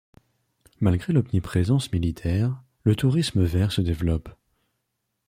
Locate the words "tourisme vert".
2.95-3.71